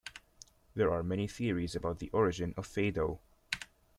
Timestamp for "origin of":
2.09-2.67